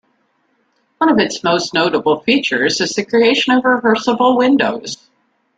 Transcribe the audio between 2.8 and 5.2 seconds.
is the creation of reversible windows.